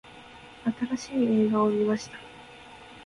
[0.97, 2.17] 新しい映画を観ました。